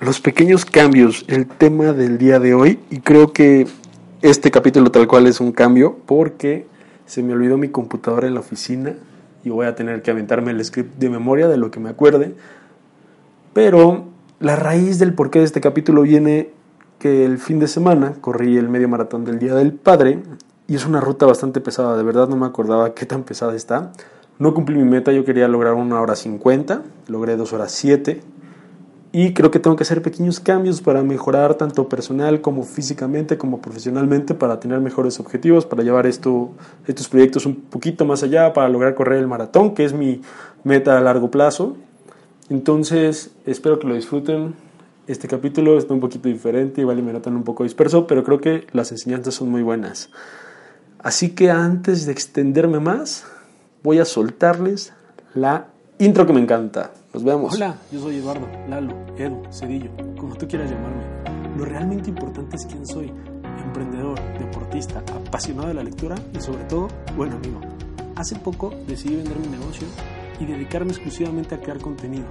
Los 0.00 0.18
pequeños 0.18 0.64
cambios, 0.64 1.26
el 1.28 1.46
tema 1.46 1.92
del 1.92 2.16
día 2.16 2.40
de 2.40 2.54
hoy, 2.54 2.80
y 2.88 3.00
creo 3.00 3.34
que 3.34 3.66
este 4.22 4.50
capítulo 4.50 4.90
tal 4.90 5.06
cual 5.06 5.26
es 5.26 5.42
un 5.42 5.52
cambio 5.52 5.98
porque 6.06 6.66
se 7.04 7.22
me 7.22 7.34
olvidó 7.34 7.58
mi 7.58 7.68
computadora 7.68 8.26
en 8.26 8.32
la 8.32 8.40
oficina 8.40 8.94
y 9.44 9.50
voy 9.50 9.66
a 9.66 9.74
tener 9.74 10.00
que 10.00 10.10
aventarme 10.10 10.52
el 10.52 10.64
script 10.64 10.98
de 10.98 11.10
memoria 11.10 11.48
de 11.48 11.58
lo 11.58 11.70
que 11.70 11.80
me 11.80 11.90
acuerde. 11.90 12.34
Pero 13.52 14.06
la 14.38 14.56
raíz 14.56 14.98
del 14.98 15.12
porqué 15.12 15.40
de 15.40 15.44
este 15.44 15.60
capítulo 15.60 16.00
viene 16.00 16.48
que 16.98 17.26
el 17.26 17.36
fin 17.36 17.58
de 17.58 17.68
semana 17.68 18.14
corrí 18.22 18.56
el 18.56 18.70
medio 18.70 18.88
maratón 18.88 19.26
del 19.26 19.38
Día 19.38 19.54
del 19.54 19.74
Padre 19.74 20.20
y 20.66 20.76
es 20.76 20.86
una 20.86 21.02
ruta 21.02 21.26
bastante 21.26 21.60
pesada, 21.60 21.98
de 21.98 22.04
verdad 22.04 22.26
no 22.26 22.36
me 22.36 22.46
acordaba 22.46 22.94
qué 22.94 23.04
tan 23.04 23.22
pesada 23.22 23.54
está. 23.54 23.92
No 24.38 24.54
cumplí 24.54 24.76
mi 24.76 24.88
meta, 24.88 25.12
yo 25.12 25.26
quería 25.26 25.46
lograr 25.46 25.74
una 25.74 26.00
hora 26.00 26.16
50, 26.16 26.84
logré 27.06 27.36
dos 27.36 27.52
horas 27.52 27.72
7 27.72 28.39
y 29.12 29.34
creo 29.34 29.50
que 29.50 29.58
tengo 29.58 29.74
que 29.76 29.82
hacer 29.82 30.02
pequeños 30.02 30.38
cambios 30.38 30.80
para 30.80 31.02
mejorar 31.02 31.56
tanto 31.56 31.88
personal 31.88 32.40
como 32.40 32.62
físicamente 32.62 33.36
como 33.36 33.60
profesionalmente 33.60 34.34
para 34.34 34.60
tener 34.60 34.80
mejores 34.80 35.18
objetivos, 35.18 35.66
para 35.66 35.82
llevar 35.82 36.06
esto, 36.06 36.52
estos 36.86 37.08
proyectos 37.08 37.44
un 37.44 37.56
poquito 37.56 38.04
más 38.04 38.22
allá, 38.22 38.52
para 38.52 38.68
lograr 38.68 38.94
correr 38.94 39.18
el 39.18 39.26
maratón, 39.26 39.74
que 39.74 39.84
es 39.84 39.92
mi 39.92 40.20
meta 40.62 40.96
a 40.96 41.00
largo 41.00 41.30
plazo. 41.30 41.76
Entonces, 42.48 43.32
espero 43.46 43.80
que 43.80 43.88
lo 43.88 43.94
disfruten. 43.94 44.54
Este 45.08 45.26
capítulo 45.26 45.76
está 45.76 45.92
un 45.92 46.00
poquito 46.00 46.28
diferente, 46.28 46.80
igual 46.82 47.00
y 47.00 47.02
me 47.02 47.12
notan 47.12 47.34
un 47.34 47.42
poco 47.42 47.64
disperso, 47.64 48.06
pero 48.06 48.22
creo 48.22 48.40
que 48.40 48.68
las 48.72 48.92
enseñanzas 48.92 49.34
son 49.34 49.50
muy 49.50 49.62
buenas. 49.62 50.10
Así 51.00 51.30
que 51.30 51.50
antes 51.50 52.06
de 52.06 52.12
extenderme 52.12 52.78
más, 52.78 53.24
voy 53.82 53.98
a 53.98 54.04
soltarles 54.04 54.92
la 55.34 55.66
intro 56.00 56.26
que 56.26 56.32
me 56.32 56.40
encanta. 56.40 56.92
Nos 57.12 57.22
vemos. 57.22 57.54
Hola, 57.54 57.76
yo 57.92 58.00
soy 58.00 58.16
Eduardo, 58.16 58.48
Lalo, 58.68 58.94
Edu, 59.18 59.42
Cedillo, 59.52 59.90
como 60.18 60.34
tú 60.34 60.48
quieras 60.48 60.70
llamarme. 60.70 61.04
Lo 61.58 61.64
realmente 61.66 62.08
importante 62.08 62.56
es 62.56 62.66
quién 62.66 62.86
soy. 62.86 63.12
Emprendedor, 63.62 64.18
deportista, 64.38 65.00
apasionado 65.00 65.68
de 65.68 65.74
la 65.74 65.84
lectura 65.84 66.16
y 66.34 66.40
sobre 66.40 66.64
todo, 66.64 66.88
buen 67.16 67.32
amigo. 67.32 67.60
Hace 68.16 68.36
poco 68.36 68.74
decidí 68.88 69.16
vender 69.16 69.38
mi 69.38 69.48
negocio 69.48 69.86
y 70.40 70.46
dedicarme 70.46 70.90
exclusivamente 70.90 71.54
a 71.54 71.60
crear 71.60 71.78
contenido. 71.78 72.26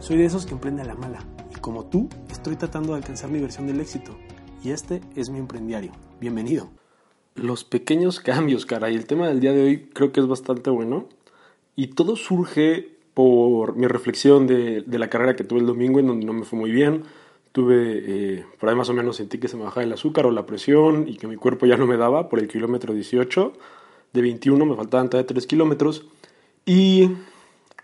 Soy 0.00 0.16
de 0.16 0.24
esos 0.24 0.44
que 0.44 0.54
emprende 0.54 0.82
a 0.82 0.86
la 0.86 0.96
mala 0.96 1.20
y 1.54 1.60
como 1.60 1.84
tú, 1.84 2.08
estoy 2.28 2.56
tratando 2.56 2.92
de 2.92 2.98
alcanzar 2.98 3.30
mi 3.30 3.40
versión 3.40 3.68
del 3.68 3.80
éxito. 3.80 4.16
Y 4.64 4.70
este 4.70 5.00
es 5.14 5.30
mi 5.30 5.38
emprendiario. 5.38 5.92
Bienvenido. 6.20 6.70
Los 7.36 7.62
pequeños 7.62 8.18
cambios, 8.20 8.66
cara. 8.66 8.90
Y 8.90 8.96
el 8.96 9.06
tema 9.06 9.28
del 9.28 9.38
día 9.38 9.52
de 9.52 9.62
hoy 9.62 9.90
creo 9.94 10.10
que 10.10 10.18
es 10.18 10.26
bastante 10.26 10.70
bueno. 10.70 11.08
Y 11.76 11.88
todo 11.88 12.16
surge 12.16 12.91
por 13.14 13.76
mi 13.76 13.86
reflexión 13.86 14.46
de, 14.46 14.82
de, 14.82 14.98
la 14.98 15.10
carrera 15.10 15.36
que 15.36 15.44
tuve 15.44 15.60
el 15.60 15.66
domingo, 15.66 16.00
en 16.00 16.06
donde 16.06 16.26
no 16.26 16.32
me 16.32 16.44
fue 16.44 16.58
muy 16.58 16.70
bien. 16.70 17.04
Tuve, 17.52 17.74
eh, 18.06 18.46
por 18.58 18.70
ahí 18.70 18.74
más 18.74 18.88
o 18.88 18.94
menos 18.94 19.16
sentí 19.16 19.38
que 19.38 19.48
se 19.48 19.56
me 19.56 19.64
bajaba 19.64 19.84
el 19.84 19.92
azúcar 19.92 20.24
o 20.24 20.30
la 20.30 20.46
presión 20.46 21.06
y 21.06 21.16
que 21.16 21.26
mi 21.26 21.36
cuerpo 21.36 21.66
ya 21.66 21.76
no 21.76 21.86
me 21.86 21.98
daba 21.98 22.30
por 22.30 22.38
el 22.38 22.48
kilómetro 22.48 22.94
18. 22.94 23.52
De 24.14 24.22
21 24.22 24.64
me 24.64 24.74
faltaban 24.74 25.10
todavía 25.10 25.26
3 25.26 25.46
kilómetros. 25.46 26.06
Y 26.64 27.10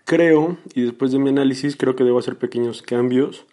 creo, 0.05 0.57
y 0.73 0.81
después 0.81 1.11
de 1.11 1.19
mi 1.19 1.29
análisis, 1.29 1.75
creo 1.75 1.95
que 1.95 2.03
debo 2.03 2.17
hacer 2.17 2.37
pequeños 2.37 2.81
cambios 2.81 3.45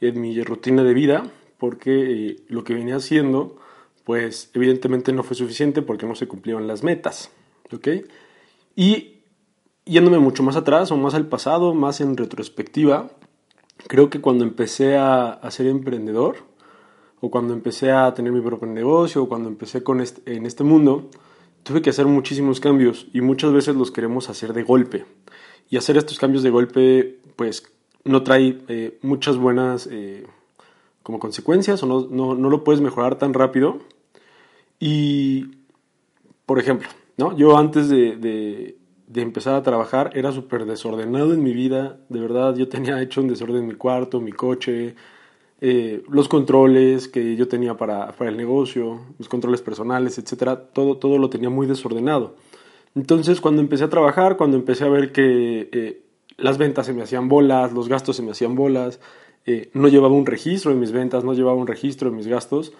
en 0.00 0.20
mi 0.20 0.42
rutina 0.42 0.82
de 0.82 0.94
vida, 0.94 1.30
porque 1.58 2.30
eh, 2.30 2.36
lo 2.48 2.64
que 2.64 2.74
venía 2.74 2.96
haciendo, 2.96 3.56
pues 4.04 4.50
evidentemente 4.54 5.12
no 5.12 5.22
fue 5.22 5.36
suficiente 5.36 5.80
porque 5.82 6.06
no 6.06 6.16
se 6.16 6.26
cumplieron 6.26 6.66
las 6.66 6.82
metas. 6.82 7.30
¿Ok? 7.72 7.88
Y 8.74 9.11
yéndome 9.84 10.18
mucho 10.18 10.42
más 10.42 10.56
atrás 10.56 10.90
o 10.90 10.96
más 10.96 11.14
al 11.14 11.26
pasado, 11.26 11.74
más 11.74 12.00
en 12.00 12.16
retrospectiva, 12.16 13.10
creo 13.88 14.10
que 14.10 14.20
cuando 14.20 14.44
empecé 14.44 14.96
a, 14.96 15.32
a, 15.32 15.50
ser 15.50 15.66
emprendedor, 15.66 16.36
o 17.20 17.30
cuando 17.30 17.54
empecé 17.54 17.92
a 17.92 18.12
tener 18.14 18.32
mi 18.32 18.40
propio 18.40 18.68
negocio, 18.68 19.22
o 19.22 19.28
cuando 19.28 19.48
empecé 19.48 19.82
con 19.82 20.00
este, 20.00 20.36
en 20.36 20.46
este 20.46 20.64
mundo, 20.64 21.08
tuve 21.62 21.82
que 21.82 21.90
hacer 21.90 22.06
muchísimos 22.06 22.60
cambios 22.60 23.06
y 23.12 23.20
muchas 23.20 23.52
veces 23.52 23.76
los 23.76 23.90
queremos 23.90 24.28
hacer 24.28 24.52
de 24.52 24.62
golpe. 24.62 25.04
Y 25.70 25.76
hacer 25.76 25.96
estos 25.96 26.18
cambios 26.18 26.42
de 26.42 26.50
golpe, 26.50 27.20
pues, 27.36 27.72
no 28.04 28.22
trae 28.22 28.58
eh, 28.68 28.98
muchas 29.02 29.36
buenas 29.36 29.88
eh, 29.90 30.26
como 31.02 31.18
consecuencias 31.18 31.82
o 31.82 31.86
no, 31.86 32.06
no, 32.10 32.34
no, 32.34 32.50
lo 32.50 32.64
puedes 32.64 32.80
mejorar 32.80 33.16
tan 33.16 33.32
rápido. 33.32 33.78
Y, 34.80 35.58
por 36.44 36.58
ejemplo, 36.58 36.88
¿no? 37.16 37.36
yo 37.36 37.56
antes 37.56 37.88
de, 37.88 38.16
de 38.16 38.76
de 39.12 39.20
empezar 39.20 39.54
a 39.54 39.62
trabajar 39.62 40.10
era 40.14 40.32
súper 40.32 40.64
desordenado 40.64 41.34
en 41.34 41.42
mi 41.42 41.52
vida, 41.52 41.98
de 42.08 42.20
verdad 42.20 42.56
yo 42.56 42.68
tenía 42.68 43.00
hecho 43.02 43.20
un 43.20 43.28
desorden 43.28 43.58
en 43.58 43.66
mi 43.68 43.74
cuarto, 43.74 44.20
mi 44.20 44.32
coche, 44.32 44.94
eh, 45.60 46.02
los 46.08 46.28
controles 46.28 47.08
que 47.08 47.36
yo 47.36 47.46
tenía 47.46 47.76
para, 47.76 48.12
para, 48.12 48.30
el 48.30 48.36
negocio, 48.36 49.00
los 49.18 49.28
controles 49.28 49.60
personales, 49.60 50.18
etcétera, 50.18 50.56
todo, 50.56 50.96
todo 50.96 51.18
lo 51.18 51.28
tenía 51.28 51.50
muy 51.50 51.66
desordenado. 51.66 52.36
Entonces 52.94 53.40
cuando 53.40 53.60
empecé 53.60 53.84
a 53.84 53.90
trabajar, 53.90 54.36
cuando 54.36 54.56
empecé 54.56 54.84
a 54.84 54.88
ver 54.88 55.12
que 55.12 55.68
eh, 55.72 56.02
las 56.38 56.56
ventas 56.56 56.86
se 56.86 56.94
me 56.94 57.02
hacían 57.02 57.28
bolas, 57.28 57.72
los 57.72 57.88
gastos 57.88 58.16
se 58.16 58.22
me 58.22 58.30
hacían 58.30 58.54
bolas, 58.54 58.98
eh, 59.44 59.70
no 59.74 59.88
llevaba 59.88 60.14
un 60.14 60.26
registro 60.26 60.70
de 60.70 60.78
mis 60.78 60.90
ventas, 60.90 61.22
no 61.22 61.34
llevaba 61.34 61.56
un 61.56 61.66
registro 61.66 62.10
de 62.10 62.16
mis 62.16 62.26
gastos, 62.26 62.72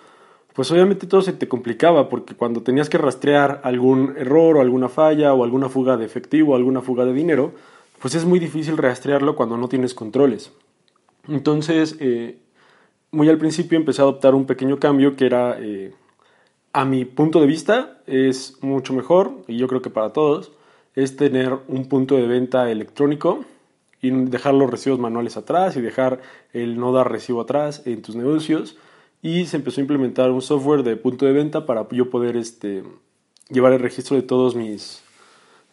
pues 0.55 0.71
obviamente 0.71 1.07
todo 1.07 1.23
se 1.23 1.33
te 1.33 1.49
complicaba 1.49 2.09
porque 2.09 2.35
cuando 2.35 2.63
tenías 2.63 2.91
que 2.91 2.99
rastrear 2.99 3.61
algún 3.65 4.15
error 4.17 4.57
o 4.57 4.61
alguna 4.61 4.89
falla 4.89 5.33
o 5.33 5.45
alguna 5.45 5.69
fuga 5.69 5.97
de 5.97 6.05
efectivo 6.05 6.53
o 6.53 6.57
alguna 6.57 6.83
fuga 6.83 7.05
de 7.05 7.15
dinero, 7.15 7.53
pues 8.01 8.15
es 8.15 8.25
muy 8.25 8.39
difícil 8.39 8.77
rastrearlo 8.77 9.35
cuando 9.35 9.57
no 9.57 9.69
tienes 9.69 9.95
controles. 9.95 10.53
Entonces, 11.29 11.97
eh, 12.01 12.39
muy 13.13 13.29
al 13.29 13.39
principio 13.39 13.79
empecé 13.79 14.03
a 14.03 14.05
adoptar 14.05 14.35
un 14.35 14.45
pequeño 14.45 14.79
cambio 14.79 15.17
que 15.17 15.27
era, 15.27 15.57
eh, 15.61 15.95
a 16.73 16.85
mi 16.85 17.05
punto 17.05 17.41
de 17.41 17.47
vista, 17.47 18.01
es 18.07 18.59
mucho 18.63 18.93
mejor, 18.93 19.45
y 19.47 19.57
yo 19.57 19.69
creo 19.69 19.83
que 19.83 19.91
para 19.91 20.13
todos, 20.13 20.53
es 20.95 21.17
tener 21.17 21.59
un 21.69 21.89
punto 21.89 22.17
de 22.17 22.27
venta 22.27 22.71
electrónico 22.71 23.45
y 24.01 24.11
dejar 24.11 24.55
los 24.55 24.71
recibos 24.71 24.99
manuales 24.99 25.37
atrás 25.37 25.77
y 25.77 25.81
dejar 25.81 26.21
el 26.53 26.79
no 26.79 26.93
dar 26.93 27.11
recibo 27.11 27.41
atrás 27.41 27.83
en 27.87 28.03
tus 28.03 28.17
negocios 28.17 28.77
y 29.23 29.47
se 29.47 29.57
empezó 29.57 29.81
a 29.81 29.83
implementar 29.83 30.33
un 30.33 30.43
software 30.43 30.83
de 30.83 30.97
punto 30.97 31.25
de 31.25 31.33
venta 31.33 31.65
para 31.65 31.89
yo 31.91 32.11
poder 32.11 32.37
este, 32.37 32.83
llevar 33.49 33.73
el 33.73 33.79
registro 33.79 34.17
de 34.17 34.23
todos 34.23 34.57
mis, 34.57 35.03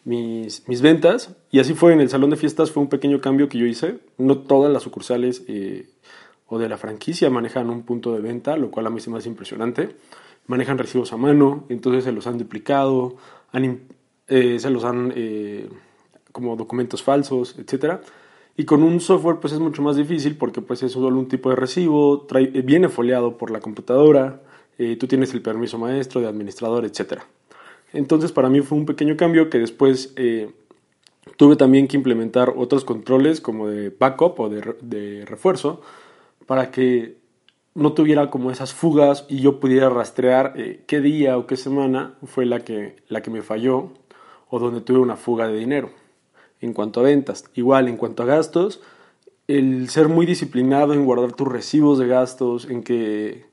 mis, 0.04 0.66
mis, 0.68 0.80
ventas. 0.80 1.34
Y 1.50 1.58
así 1.58 1.74
fue 1.74 1.92
en 1.92 2.00
el 2.00 2.08
salón 2.08 2.30
de 2.30 2.36
fiestas, 2.36 2.70
fue 2.70 2.84
un 2.84 2.88
pequeño 2.88 3.20
cambio 3.20 3.48
que 3.48 3.58
yo 3.58 3.66
hice. 3.66 3.98
No 4.18 4.38
todas 4.38 4.72
las 4.72 4.84
sucursales 4.84 5.42
eh, 5.48 5.90
o 6.46 6.58
de 6.58 6.68
la 6.68 6.78
franquicia 6.78 7.28
manejan 7.28 7.70
un 7.70 7.82
punto 7.82 8.12
de 8.14 8.20
venta, 8.20 8.56
lo 8.56 8.70
cual 8.70 8.86
a 8.86 8.90
mí 8.90 9.00
se 9.00 9.10
me 9.10 9.18
hace 9.18 9.28
impresionante. 9.28 9.96
Manejan 10.46 10.78
recibos 10.78 11.12
a 11.12 11.16
mano, 11.16 11.64
entonces 11.68 12.04
se 12.04 12.12
los 12.12 12.28
han 12.28 12.38
duplicado, 12.38 13.16
han, 13.50 13.80
eh, 14.28 14.60
se 14.60 14.70
los 14.70 14.84
han 14.84 15.12
eh, 15.16 15.68
como 16.30 16.54
documentos 16.54 17.02
falsos, 17.02 17.56
etcétera. 17.58 18.00
Y 18.56 18.64
con 18.64 18.82
un 18.82 19.00
software 19.00 19.38
pues 19.40 19.52
es 19.52 19.60
mucho 19.60 19.82
más 19.82 19.96
difícil 19.96 20.36
porque 20.36 20.60
pues 20.60 20.82
es 20.82 20.92
solo 20.92 21.18
un 21.18 21.28
tipo 21.28 21.50
de 21.50 21.56
recibo, 21.56 22.22
trae, 22.22 22.50
eh, 22.54 22.62
viene 22.62 22.88
foliado 22.88 23.36
por 23.36 23.50
la 23.50 23.60
computadora, 23.60 24.42
eh, 24.78 24.96
tú 24.96 25.06
tienes 25.06 25.32
el 25.34 25.42
permiso 25.42 25.78
maestro, 25.78 26.20
de 26.20 26.28
administrador, 26.28 26.84
etc. 26.84 27.20
Entonces 27.92 28.32
para 28.32 28.48
mí 28.48 28.60
fue 28.60 28.78
un 28.78 28.86
pequeño 28.86 29.16
cambio 29.16 29.50
que 29.50 29.58
después 29.58 30.12
eh, 30.16 30.50
tuve 31.36 31.56
también 31.56 31.88
que 31.88 31.96
implementar 31.96 32.52
otros 32.56 32.84
controles 32.84 33.40
como 33.40 33.68
de 33.68 33.90
backup 33.90 34.40
o 34.40 34.48
de, 34.48 35.24
refuerzo 35.26 35.80
para 36.46 36.70
que 36.70 37.16
no 37.74 37.92
tuviera 37.92 38.30
como 38.30 38.50
esas 38.50 38.74
fugas 38.74 39.24
y 39.28 39.40
yo 39.40 39.60
pudiera 39.60 39.88
rastrear 39.88 40.54
qué 40.86 41.00
día 41.00 41.38
o 41.38 41.46
qué 41.46 41.56
semana 41.56 42.14
fue 42.24 42.44
la 42.44 42.60
que, 42.60 42.96
la 43.08 43.22
que 43.22 43.30
me 43.30 43.42
falló 43.42 43.92
o 44.48 44.58
donde 44.58 44.80
tuve 44.80 44.98
una 44.98 45.16
fuga 45.16 45.46
de 45.46 45.56
dinero 45.56 45.99
en 46.60 46.72
cuanto 46.72 47.00
a 47.00 47.04
ventas. 47.04 47.44
Igual, 47.54 47.88
en 47.88 47.96
cuanto 47.96 48.22
a 48.22 48.26
gastos, 48.26 48.80
el 49.48 49.88
ser 49.88 50.08
muy 50.08 50.26
disciplinado 50.26 50.94
en 50.94 51.04
guardar 51.04 51.32
tus 51.32 51.48
recibos 51.48 51.98
de 51.98 52.06
gastos, 52.06 52.68
en 52.68 52.82
que 52.82 53.46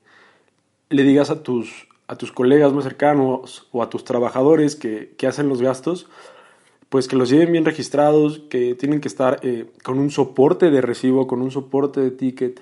le 0.90 1.02
digas 1.02 1.30
a 1.30 1.42
tus, 1.42 1.88
a 2.06 2.16
tus 2.16 2.32
colegas 2.32 2.72
más 2.72 2.84
cercanos 2.84 3.68
o 3.72 3.82
a 3.82 3.90
tus 3.90 4.04
trabajadores 4.04 4.76
que, 4.76 5.14
que 5.16 5.26
hacen 5.26 5.48
los 5.48 5.60
gastos, 5.60 6.08
pues 6.88 7.08
que 7.08 7.16
los 7.16 7.28
lleven 7.28 7.52
bien 7.52 7.64
registrados, 7.64 8.40
que 8.48 8.74
tienen 8.74 9.00
que 9.00 9.08
estar 9.08 9.40
eh, 9.42 9.66
con 9.82 9.98
un 9.98 10.10
soporte 10.10 10.70
de 10.70 10.80
recibo, 10.80 11.26
con 11.26 11.42
un 11.42 11.50
soporte 11.50 12.00
de 12.00 12.10
ticket, 12.10 12.60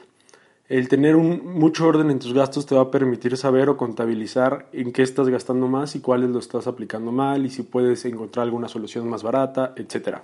El 0.68 0.88
tener 0.88 1.14
un, 1.14 1.54
mucho 1.54 1.86
orden 1.86 2.10
en 2.10 2.18
tus 2.18 2.32
gastos 2.32 2.66
te 2.66 2.74
va 2.74 2.82
a 2.82 2.90
permitir 2.90 3.36
saber 3.36 3.68
o 3.68 3.76
contabilizar 3.76 4.66
en 4.72 4.92
qué 4.92 5.02
estás 5.02 5.28
gastando 5.28 5.68
más 5.68 5.94
y 5.94 6.00
cuáles 6.00 6.30
lo 6.30 6.40
estás 6.40 6.66
aplicando 6.66 7.12
mal 7.12 7.46
y 7.46 7.50
si 7.50 7.62
puedes 7.62 8.04
encontrar 8.04 8.44
alguna 8.44 8.66
solución 8.66 9.08
más 9.08 9.22
barata, 9.22 9.74
etc. 9.76 10.18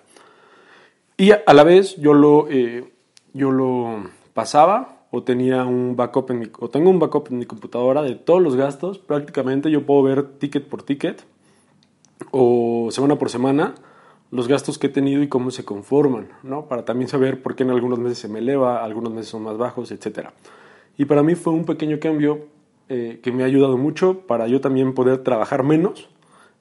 Y 1.16 1.30
a 1.30 1.52
la 1.54 1.62
vez 1.62 1.96
yo 1.96 2.12
lo, 2.12 2.48
eh, 2.50 2.92
yo 3.32 3.52
lo 3.52 4.04
pasaba 4.34 5.06
o 5.12 5.22
tenía 5.22 5.64
un 5.64 5.94
backup 5.94 6.30
en 6.32 6.38
mi, 6.40 6.46
o 6.58 6.68
tengo 6.70 6.90
un 6.90 6.98
backup 6.98 7.28
en 7.30 7.38
mi 7.38 7.46
computadora 7.46 8.02
de 8.02 8.16
todos 8.16 8.42
los 8.42 8.56
gastos. 8.56 8.98
Prácticamente 8.98 9.70
yo 9.70 9.86
puedo 9.86 10.02
ver 10.02 10.38
ticket 10.38 10.66
por 10.66 10.82
ticket 10.82 11.22
o 12.32 12.88
semana 12.90 13.16
por 13.16 13.30
semana 13.30 13.74
los 14.32 14.49
gastos 14.49 14.79
que 14.79 14.87
he 14.87 14.90
tenido 14.90 15.23
y 15.23 15.29
cómo 15.29 15.50
se 15.50 15.64
conforman, 15.64 16.29
¿no? 16.43 16.67
Para 16.67 16.87
también 16.87 17.08
saber 17.08 17.43
por 17.43 17.55
qué 17.55 17.64
en 17.64 17.70
algunos 17.70 17.99
meses 17.99 18.19
se 18.19 18.29
me 18.29 18.38
eleva, 18.38 18.82
algunos 18.82 19.12
meses 19.12 19.29
son 19.29 19.43
más 19.43 19.58
bajos, 19.58 19.93
etc. 19.93 20.31
Y 20.96 21.05
para 21.05 21.23
mí 21.23 21.34
fue 21.34 21.52
un 21.52 21.67
pequeño 21.67 22.00
cambio 22.00 22.46
eh, 22.88 23.20
que 23.23 23.31
me 23.31 23.43
ha 23.43 23.46
ayudado 23.46 23.76
mucho 23.76 24.20
para 24.26 24.49
yo 24.49 24.62
también 24.62 24.94
poder 24.94 25.23
trabajar 25.23 25.62
menos, 25.64 26.08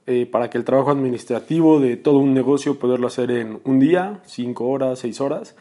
eh, 0.05 0.25
para 0.25 0.49
que 0.49 0.57
el 0.57 0.65
trabajo 0.65 0.91
administrativo 0.91 1.79
de 1.79 1.95
todo 1.95 2.17
un 2.17 2.33
negocio 2.33 2.77
poderlo 2.77 3.07
hacer 3.07 3.31
en 3.31 3.61
un 3.63 3.79
día, 3.79 4.19
cinco 4.25 4.67
horas, 4.67 4.99
seis 4.99 5.21
horas, 5.21 5.55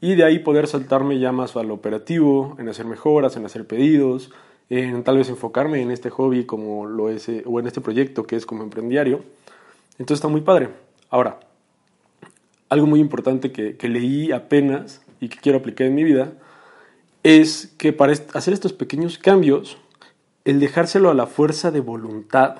y 0.00 0.16
de 0.16 0.24
ahí 0.24 0.40
poder 0.40 0.66
saltarme 0.66 1.20
ya 1.20 1.30
más 1.30 1.56
al 1.56 1.70
operativo, 1.70 2.56
en 2.58 2.68
hacer 2.68 2.86
mejoras, 2.86 3.36
en 3.36 3.46
hacer 3.46 3.68
pedidos, 3.68 4.32
en 4.68 5.04
tal 5.04 5.18
vez 5.18 5.28
enfocarme 5.28 5.80
en 5.80 5.92
este 5.92 6.10
hobby 6.10 6.44
como 6.44 6.86
lo 6.86 7.08
es, 7.08 7.28
eh, 7.28 7.44
o 7.46 7.60
en 7.60 7.68
este 7.68 7.80
proyecto 7.80 8.24
que 8.24 8.34
es 8.34 8.46
como 8.46 8.64
emprendiario. 8.64 9.20
Entonces 9.92 10.16
está 10.16 10.26
muy 10.26 10.40
padre. 10.40 10.70
Ahora, 11.08 11.38
algo 12.72 12.86
muy 12.86 13.00
importante 13.00 13.52
que, 13.52 13.88
leí 13.88 14.32
apenas 14.32 15.02
y 15.20 15.28
que 15.28 15.36
quiero 15.36 15.58
aplicar 15.58 15.88
en 15.88 15.94
mi 15.94 16.04
vida 16.04 16.32
es 17.22 17.74
que 17.76 17.92
para 17.92 18.14
hacer 18.32 18.54
estos 18.54 18.72
pequeños 18.72 19.18
cambios, 19.18 19.76
el 20.46 20.58
dejárselo 20.58 21.10
a 21.10 21.14
la 21.14 21.26
fuerza 21.26 21.70
de 21.70 21.80
voluntad 21.80 22.56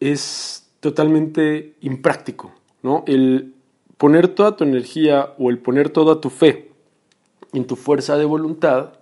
es 0.00 0.66
totalmente 0.80 1.74
impráctico, 1.82 2.54
¿no? 2.82 3.04
El 3.06 3.52
poner 3.98 4.28
toda 4.28 4.56
tu 4.56 4.64
energía 4.64 5.34
o 5.38 5.50
el 5.50 5.58
poner 5.58 5.90
toda 5.90 6.22
tu 6.22 6.30
fe 6.30 6.70
en 7.52 7.66
tu 7.66 7.76
fuerza 7.76 8.16
de 8.16 8.24
voluntad 8.24 8.94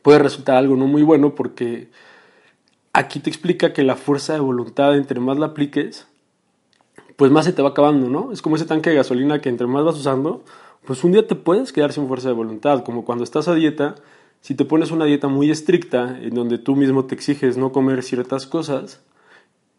puede 0.00 0.20
resultar 0.20 0.56
algo 0.56 0.74
no 0.74 0.86
muy 0.86 1.02
bueno 1.02 1.34
porque 1.34 1.90
aquí 2.94 3.20
te 3.20 3.28
explica 3.28 3.74
que 3.74 3.82
la 3.82 3.94
fuerza 3.94 4.32
de 4.32 4.40
voluntad, 4.40 4.96
entre 4.96 5.20
más 5.20 5.38
la 5.38 5.46
apliques, 5.46 6.06
pues 7.16 7.32
más 7.32 7.46
se 7.46 7.52
te 7.52 7.62
va 7.62 7.70
acabando, 7.70 8.08
¿no? 8.08 8.32
Es 8.32 8.42
como 8.42 8.56
ese 8.56 8.66
tanque 8.66 8.90
de 8.90 8.96
gasolina 8.96 9.40
que 9.40 9.48
entre 9.48 9.66
más 9.66 9.84
vas 9.84 9.96
usando, 9.96 10.44
pues 10.84 11.02
un 11.02 11.12
día 11.12 11.26
te 11.26 11.34
puedes 11.34 11.72
quedar 11.72 11.92
sin 11.92 12.06
fuerza 12.06 12.28
de 12.28 12.34
voluntad, 12.34 12.84
como 12.84 13.04
cuando 13.04 13.24
estás 13.24 13.48
a 13.48 13.54
dieta, 13.54 13.96
si 14.40 14.54
te 14.54 14.64
pones 14.64 14.90
una 14.90 15.06
dieta 15.06 15.28
muy 15.28 15.50
estricta, 15.50 16.18
en 16.20 16.34
donde 16.34 16.58
tú 16.58 16.76
mismo 16.76 17.06
te 17.06 17.14
exiges 17.14 17.56
no 17.56 17.72
comer 17.72 18.02
ciertas 18.02 18.46
cosas, 18.46 19.02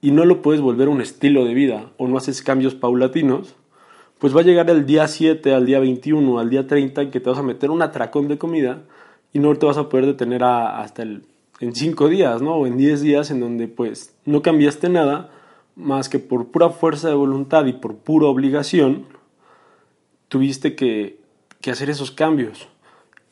y 0.02 0.12
no 0.12 0.26
lo 0.26 0.42
puedes 0.42 0.62
volver 0.62 0.90
un 0.90 1.02
estilo 1.02 1.46
de 1.46 1.54
vida, 1.54 1.92
o 1.98 2.08
no 2.08 2.18
haces 2.18 2.42
cambios 2.42 2.76
paulatinos, 2.76 3.56
pues 4.20 4.36
va 4.36 4.42
a 4.42 4.44
llegar 4.44 4.70
el 4.70 4.86
día 4.86 5.08
7, 5.08 5.54
al 5.54 5.66
día 5.66 5.80
21, 5.80 6.40
al 6.40 6.50
día 6.50 6.68
30, 6.68 7.04
en 7.04 7.12
que 7.12 7.20
te 7.20 7.30
vas 7.30 7.40
a 7.40 7.44
meter 7.44 7.70
un 7.70 7.82
atracón 7.82 8.28
de 8.28 8.38
comida, 8.38 8.82
y 9.32 9.40
no 9.40 9.56
te 9.56 9.66
vas 9.66 9.78
a 9.78 9.90
poder 9.90 10.08
detener 10.08 10.44
hasta 10.44 11.04
el, 11.04 11.24
en 11.60 11.76
5 11.76 12.10
días, 12.10 12.42
¿no? 12.42 12.56
O 12.56 12.68
en 12.68 12.78
10 12.78 13.02
días, 13.02 13.32
en 13.32 13.40
donde 13.40 13.68
pues 13.68 14.16
no 14.26 14.42
cambiaste 14.42 14.90
nada, 14.90 15.30
más 15.78 16.10
que 16.10 16.20
por 16.20 16.48
pura 16.48 16.70
fuerza 16.70 17.08
de 17.08 17.14
voluntad 17.14 17.66
y 17.68 17.74
por 17.74 17.96
pura 17.96 18.28
obligación, 18.28 19.06
tuviste 20.28 20.76
que, 20.76 21.20
hacer 21.70 21.90
esos 21.90 22.12
cambios. 22.12 22.70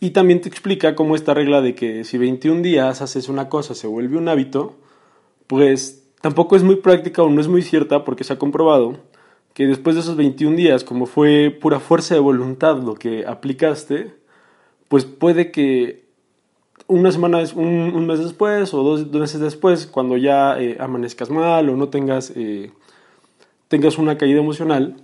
Y 0.02 0.12
también 0.12 0.42
te 0.42 0.50
explica 0.50 0.94
cómo 0.94 1.16
esta 1.16 1.34
regla 1.34 1.62
de 1.62 1.74
que 1.74 2.04
si 2.04 2.18
21 2.18 2.62
días 2.62 3.02
haces 3.02 3.30
una 3.30 3.48
cosa 3.48 3.74
se 3.76 3.88
vuelve 3.88 4.18
un 4.18 4.28
hábito, 4.28 4.76
pues 5.48 6.04
tampoco 6.20 6.58
es 6.58 6.64
muy 6.64 6.76
práctica 6.76 7.24
o 7.24 7.30
no 7.30 7.40
es 7.40 7.48
muy 7.48 7.62
cierta 7.62 8.04
porque 8.04 8.26
se 8.26 8.34
ha 8.34 8.38
comprobado 8.38 8.98
que 9.54 9.68
después 9.68 9.96
de 9.96 10.02
esos 10.02 10.18
21 10.18 10.58
días, 10.58 10.84
como 10.84 11.06
fue 11.06 11.50
pura 11.50 11.80
fuerza 11.80 12.14
de 12.14 12.20
voluntad 12.20 12.78
lo 12.84 12.96
que 12.96 13.26
aplicaste, 13.26 14.14
pues 14.90 15.06
puede 15.06 15.50
que 15.50 16.05
una 16.88 17.12
semana, 17.12 17.40
un, 17.56 17.66
un 17.66 18.06
mes 18.06 18.20
después 18.20 18.74
o 18.74 18.84
dos, 18.84 19.08
meses 19.12 19.40
después, 19.40 19.88
cuando 19.88 20.18
ya 20.18 20.60
eh, 20.60 20.78
amanezcas 20.80 21.30
mal 21.30 21.70
o 21.70 21.76
no 21.76 21.90
tengas, 21.90 22.32
eh, 22.36 22.72
tengas 23.68 23.98
una 23.98 24.18
caída 24.18 24.40
emocional, 24.40 24.96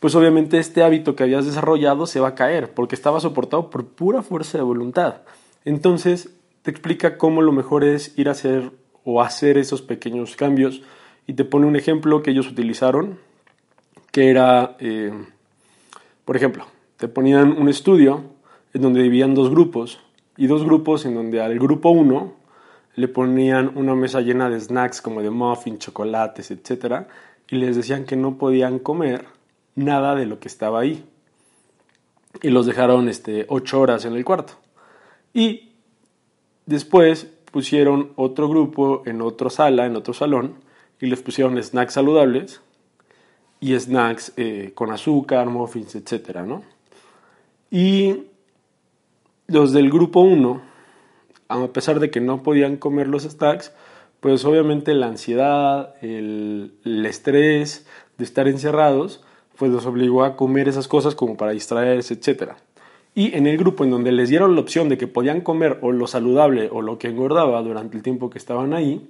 pues 0.00 0.14
obviamente 0.14 0.58
este 0.58 0.82
hábito 0.82 1.14
que 1.14 1.22
habías 1.22 1.46
desarrollado 1.46 2.06
se 2.06 2.20
va 2.20 2.28
a 2.28 2.34
caer 2.34 2.74
porque 2.74 2.94
estaba 2.94 3.20
soportado 3.20 3.70
por 3.70 3.86
pura 3.86 4.22
fuerza 4.22 4.58
de 4.58 4.64
voluntad. 4.64 5.22
Entonces 5.64 6.34
te 6.62 6.70
explica 6.70 7.16
cómo 7.16 7.40
lo 7.40 7.52
mejor 7.52 7.84
es 7.84 8.16
ir 8.18 8.28
a 8.28 8.32
hacer 8.32 8.72
o 9.04 9.22
hacer 9.22 9.58
esos 9.58 9.82
pequeños 9.82 10.36
cambios 10.36 10.82
y 11.26 11.34
te 11.34 11.44
pone 11.44 11.66
un 11.66 11.76
ejemplo 11.76 12.22
que 12.22 12.32
ellos 12.32 12.48
utilizaron, 12.48 13.18
que 14.10 14.28
era, 14.28 14.76
eh, 14.80 15.12
por 16.24 16.36
ejemplo, 16.36 16.66
te 16.98 17.08
ponían 17.08 17.52
un 17.52 17.68
estudio 17.68 18.24
en 18.74 18.82
donde 18.82 19.02
dividían 19.02 19.34
dos 19.34 19.50
grupos 19.50 20.00
y 20.36 20.46
dos 20.46 20.64
grupos 20.64 21.04
en 21.04 21.14
donde 21.14 21.40
al 21.40 21.58
grupo 21.58 21.90
1 21.90 22.32
le 22.94 23.08
ponían 23.08 23.72
una 23.76 23.94
mesa 23.94 24.20
llena 24.20 24.50
de 24.50 24.60
snacks 24.60 25.00
como 25.00 25.22
de 25.22 25.30
muffins, 25.30 25.78
chocolates, 25.78 26.50
etc. 26.50 27.06
Y 27.48 27.56
les 27.56 27.76
decían 27.76 28.04
que 28.04 28.16
no 28.16 28.36
podían 28.36 28.78
comer 28.78 29.26
nada 29.74 30.14
de 30.14 30.26
lo 30.26 30.38
que 30.38 30.48
estaba 30.48 30.80
ahí. 30.80 31.04
Y 32.42 32.50
los 32.50 32.66
dejaron 32.66 33.08
este, 33.08 33.46
ocho 33.48 33.80
horas 33.80 34.04
en 34.04 34.14
el 34.14 34.24
cuarto. 34.24 34.54
Y 35.32 35.72
después 36.66 37.28
pusieron 37.50 38.12
otro 38.16 38.48
grupo 38.48 39.02
en 39.06 39.22
otra 39.22 39.50
sala, 39.50 39.86
en 39.86 39.96
otro 39.96 40.14
salón, 40.14 40.56
y 41.00 41.06
les 41.06 41.22
pusieron 41.22 41.62
snacks 41.62 41.94
saludables 41.94 42.60
y 43.60 43.78
snacks 43.78 44.32
eh, 44.36 44.72
con 44.74 44.90
azúcar, 44.90 45.48
muffins, 45.48 45.94
etc. 45.94 46.40
¿no? 46.46 46.62
Y 47.70 48.24
los 49.46 49.72
del 49.72 49.90
grupo 49.90 50.20
1, 50.20 50.62
a 51.48 51.66
pesar 51.68 52.00
de 52.00 52.10
que 52.10 52.20
no 52.20 52.42
podían 52.42 52.76
comer 52.76 53.08
los 53.08 53.24
stacks, 53.24 53.72
pues 54.20 54.44
obviamente 54.44 54.94
la 54.94 55.08
ansiedad, 55.08 55.94
el, 56.00 56.74
estrés 56.84 57.86
de 58.18 58.24
estar 58.24 58.46
encerrados, 58.46 59.24
pues 59.58 59.72
los 59.72 59.84
obligó 59.84 60.24
a 60.24 60.36
comer 60.36 60.68
esas 60.68 60.86
cosas 60.86 61.14
como 61.14 61.36
para 61.36 61.52
distraerse, 61.52 62.14
etc. 62.14 62.52
Y 63.14 63.36
en 63.36 63.46
el 63.46 63.58
grupo 63.58 63.84
en 63.84 63.90
donde 63.90 64.12
les 64.12 64.28
dieron 64.28 64.54
la 64.54 64.60
opción 64.60 64.88
de 64.88 64.96
que 64.96 65.08
podían 65.08 65.40
comer 65.40 65.78
o 65.82 65.92
lo 65.92 66.06
saludable 66.06 66.68
o 66.72 66.82
lo 66.82 66.98
que 66.98 67.08
engordaba 67.08 67.62
durante 67.62 67.96
el 67.96 68.02
tiempo 68.02 68.30
que 68.30 68.38
estaban 68.38 68.74
ahí, 68.74 69.06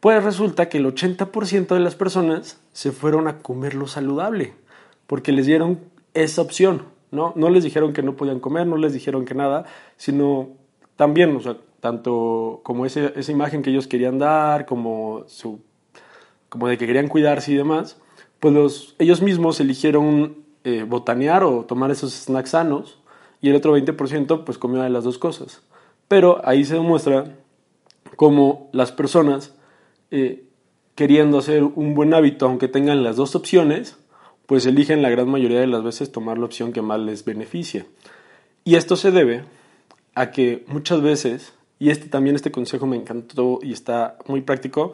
pues 0.00 0.22
resulta 0.22 0.68
que 0.68 0.78
el 0.78 0.86
80% 0.86 1.68
de 1.68 1.80
las 1.80 1.94
personas 1.94 2.60
se 2.72 2.92
fueron 2.92 3.28
a 3.28 3.38
comer 3.38 3.74
lo 3.74 3.86
saludable, 3.86 4.54
porque 5.06 5.32
les 5.32 5.46
dieron 5.46 5.78
esa 6.14 6.42
opción. 6.42 6.95
¿No? 7.10 7.32
No 7.36 7.50
les 7.50 7.64
dijeron 7.64 7.92
que 7.92 8.02
no 8.02 8.16
podían 8.16 8.40
comer, 8.40 8.66
no 8.66 8.76
les 8.76 8.92
dijeron 8.92 9.24
que 9.24 9.34
nada, 9.34 9.64
sino 9.96 10.50
también, 10.96 11.34
o 11.36 11.40
sea, 11.40 11.56
tanto 11.80 12.60
como 12.62 12.86
ese, 12.86 13.12
esa 13.16 13.32
imagen 13.32 13.62
que 13.62 13.70
ellos 13.70 13.86
querían 13.86 14.18
dar, 14.18 14.66
como, 14.66 15.24
su, 15.26 15.60
como 16.48 16.68
de 16.68 16.78
que 16.78 16.86
querían 16.86 17.08
cuidarse 17.08 17.52
y 17.52 17.56
demás, 17.56 18.00
pues 18.40 18.54
los, 18.54 18.96
ellos 18.98 19.22
mismos 19.22 19.60
eligieron 19.60 20.38
eh, 20.64 20.84
botanear 20.86 21.44
o 21.44 21.64
tomar 21.64 21.90
esos 21.90 22.12
snacks 22.12 22.50
sanos 22.50 22.98
y 23.40 23.50
el 23.50 23.56
otro 23.56 23.76
20% 23.76 24.44
pues 24.44 24.58
comió 24.58 24.82
de 24.82 24.90
las 24.90 25.04
dos 25.04 25.18
cosas. 25.18 25.62
Pero 26.08 26.40
ahí 26.44 26.64
se 26.64 26.74
demuestra 26.74 27.36
cómo 28.16 28.68
las 28.72 28.92
personas, 28.92 29.54
eh, 30.10 30.44
queriendo 30.94 31.38
hacer 31.38 31.62
un 31.62 31.94
buen 31.94 32.14
hábito, 32.14 32.46
aunque 32.46 32.68
tengan 32.68 33.04
las 33.04 33.16
dos 33.16 33.36
opciones, 33.36 33.98
pues 34.46 34.64
eligen 34.66 35.02
la 35.02 35.10
gran 35.10 35.28
mayoría 35.28 35.60
de 35.60 35.66
las 35.66 35.82
veces 35.82 36.12
tomar 36.12 36.38
la 36.38 36.46
opción 36.46 36.72
que 36.72 36.82
más 36.82 37.00
les 37.00 37.24
beneficia. 37.24 37.86
Y 38.64 38.76
esto 38.76 38.96
se 38.96 39.10
debe 39.10 39.44
a 40.14 40.30
que 40.30 40.64
muchas 40.68 41.02
veces, 41.02 41.52
y 41.78 41.90
este 41.90 42.08
también 42.08 42.36
este 42.36 42.52
consejo 42.52 42.86
me 42.86 42.96
encantó 42.96 43.58
y 43.62 43.72
está 43.72 44.16
muy 44.26 44.40
práctico, 44.40 44.92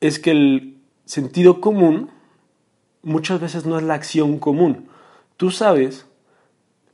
es 0.00 0.18
que 0.18 0.30
el 0.30 0.76
sentido 1.06 1.60
común 1.60 2.10
muchas 3.02 3.40
veces 3.40 3.64
no 3.64 3.78
es 3.78 3.84
la 3.84 3.94
acción 3.94 4.38
común. 4.38 4.88
Tú 5.36 5.50
sabes 5.50 6.06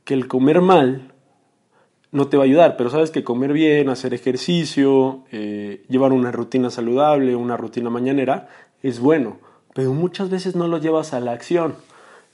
que 0.05 0.13
el 0.13 0.27
comer 0.27 0.61
mal 0.61 1.13
no 2.11 2.27
te 2.27 2.37
va 2.37 2.43
a 2.43 2.45
ayudar, 2.45 2.77
pero 2.77 2.89
sabes 2.89 3.11
que 3.11 3.23
comer 3.23 3.53
bien, 3.53 3.89
hacer 3.89 4.13
ejercicio, 4.13 5.23
eh, 5.31 5.83
llevar 5.89 6.13
una 6.13 6.31
rutina 6.31 6.69
saludable, 6.69 7.35
una 7.35 7.57
rutina 7.57 7.89
mañanera, 7.89 8.49
es 8.81 8.99
bueno 8.99 9.39
pero 9.73 9.93
muchas 9.93 10.29
veces 10.29 10.55
no 10.55 10.67
lo 10.67 10.77
llevas 10.77 11.13
a 11.13 11.19
la 11.19 11.31
acción. 11.31 11.75